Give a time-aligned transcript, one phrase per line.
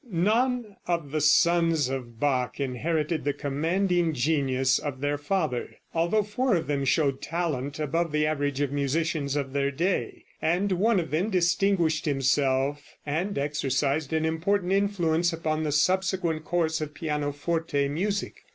[0.09, 6.55] None of the sons of Bach inherited the commanding genius of their father, although four
[6.55, 11.11] of them showed talent above the average of musicians of their day, and one of
[11.11, 18.37] them distinguished himself and exercised an important influence upon the subsequent course of pianoforte music.